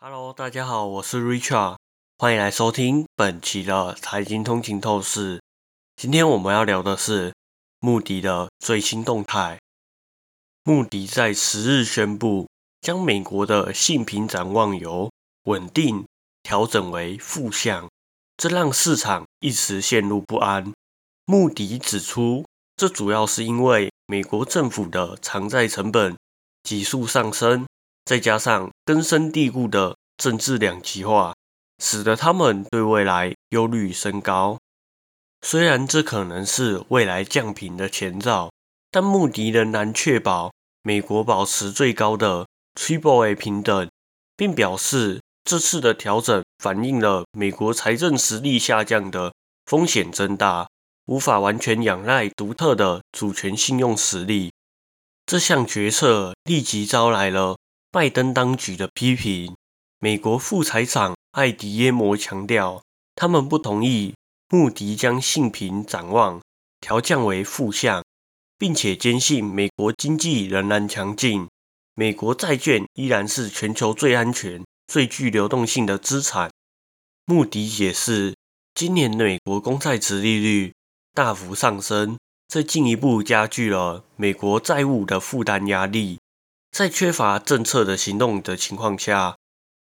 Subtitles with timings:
[0.00, 1.76] Hello，大家好，我是 Richard，
[2.18, 5.42] 欢迎来收听本期的财经通勤透视。
[5.96, 7.34] 今天我们要聊的是
[7.80, 9.58] 穆迪的最新动态。
[10.62, 12.46] 穆迪在十日宣布，
[12.80, 15.10] 将美国的信评展望由
[15.46, 16.06] 稳定
[16.44, 17.90] 调整为负向，
[18.36, 20.72] 这让市场一时陷入不安。
[21.24, 22.46] 穆迪指出，
[22.76, 26.16] 这主要是因为美国政府的偿债成本
[26.62, 27.66] 急速上升。
[28.08, 31.34] 再加上根深蒂固的政治两极化，
[31.78, 34.56] 使得他们对未来忧虑升高。
[35.42, 38.50] 虽然这可能是未来降频的前兆，
[38.90, 40.50] 但穆迪仍然确保
[40.82, 42.46] 美国保持最高的
[42.80, 43.90] Triple A 平等，
[44.34, 49.34] 并表示这次的调整反映了美国财政实力下降的
[49.66, 50.66] 风险增大，
[51.04, 54.50] 无法完全仰赖独特的主权信用实力。
[55.26, 57.57] 这项决策立即招来了。
[57.90, 59.56] 拜登当局的批评，
[59.98, 62.82] 美国副财长艾迪耶摩强调，
[63.14, 64.14] 他们不同意
[64.50, 66.42] 穆迪将信评展望
[66.80, 68.04] 调降为负向，
[68.58, 71.48] 并且坚信美国经济仍然强劲，
[71.94, 76.50] 美国债券依然是全球最安全、最具流动性的资产。
[77.24, 78.34] 穆迪解释，
[78.74, 80.74] 今年美国公债值利率
[81.14, 86.18] 大幅上升，这进一步加剧了美国债务的负担压力。
[86.70, 89.36] 在缺乏政策的行动的情况下，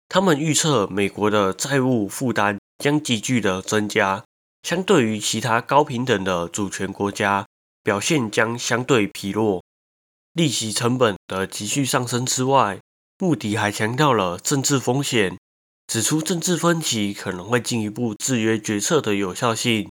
[0.08, 4.24] 他们预测美国的债务负担将急剧的增加，
[4.62, 7.46] 相对于其他高平等的主权国家，
[7.82, 9.62] 表现将相对疲弱。
[10.34, 12.80] 利息成本的急剧上升之外，
[13.18, 15.38] 穆迪还强调了政治风险，
[15.86, 19.88] 指出政治分歧可能会进一步制约决策的有效性，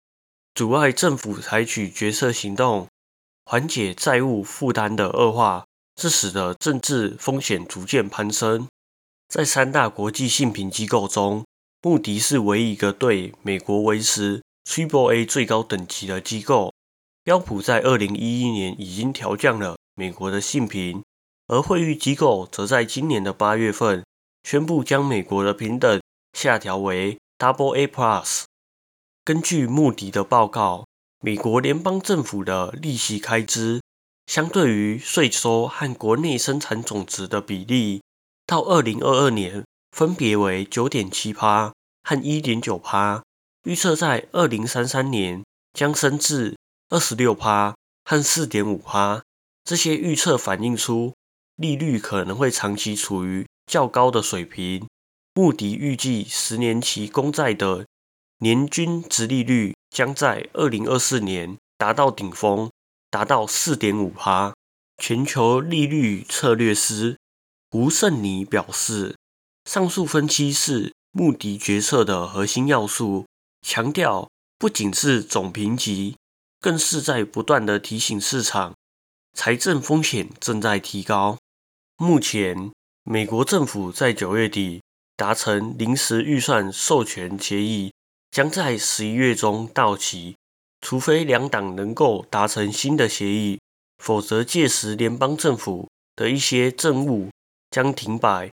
[0.56, 2.88] 阻碍政府采取决策行动，
[3.46, 5.66] 缓解债务负担的恶化。
[6.02, 8.68] 这使得政治风险逐渐攀升。
[9.28, 11.46] 在三大国际信评机构中，
[11.84, 16.74] 穆迪是唯一一个对美国维持 Triple A 最高等级的机构。
[17.24, 21.04] 标普在二零一一年已经调降了美国的信评，
[21.46, 24.04] 而惠誉机构则在今年的八月份
[24.42, 26.02] 宣布将美国的平等
[26.34, 28.46] 下调为 Double A Plus。
[29.24, 30.88] 根据穆迪的报告，
[31.20, 33.80] 美国联邦政府的利息开支。
[34.26, 38.02] 相对于税收和国内生产总值的比例，
[38.46, 41.74] 到二零二二年分别为九点七趴
[42.04, 43.24] 和一点九趴，
[43.64, 45.44] 预测在二零三三年
[45.74, 46.56] 将升至
[46.90, 49.22] 二十六趴和四点五趴。
[49.64, 51.14] 这些预测反映出
[51.56, 54.88] 利率可能会长期处于较高的水平。
[55.34, 57.86] 穆迪预计十年期公债的
[58.40, 62.70] 年均值利率将在二零二四年达到顶峰。
[63.12, 64.56] 达到四点五趴。
[64.98, 67.18] 全球利率策略师
[67.70, 69.16] 胡胜尼表示，
[69.66, 73.26] 上述分期是穆迪决策的核心要素，
[73.62, 76.18] 强调不仅是总评级，
[76.60, 78.76] 更是在不断的提醒市场，
[79.34, 81.38] 财政风险正在提高。
[81.98, 82.72] 目前，
[83.04, 84.84] 美国政府在九月底
[85.18, 87.92] 达成临时预算授权协议，
[88.30, 90.36] 将在十一月中到期。
[90.82, 93.60] 除非两党能够达成新的协议，
[94.00, 97.30] 否则届时联邦政府的一些政务
[97.70, 98.52] 将停摆，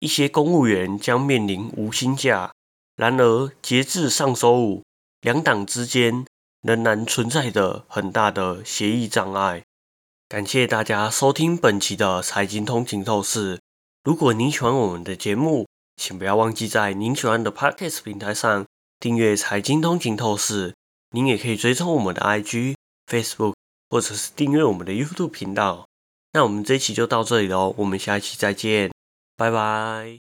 [0.00, 2.50] 一些公务员将面临无薪假。
[2.96, 4.82] 然而，截至上周五，
[5.20, 6.24] 两党之间
[6.62, 9.62] 仍然存在着很大的协议障碍。
[10.28, 13.60] 感谢大家收听本期的财经通勤透视。
[14.02, 15.66] 如果您喜欢我们的节目，
[15.96, 18.66] 请不要忘记在您喜欢的 Podcast 平台上
[18.98, 20.75] 订阅财经通勤透视。
[21.10, 22.74] 您也可以追踪我们的 IG、
[23.06, 23.54] Facebook，
[23.88, 25.86] 或者是订阅我们的 YouTube 频道。
[26.32, 28.90] 那我们这一期就到这里喽，我们下一期再见，
[29.36, 30.25] 拜拜。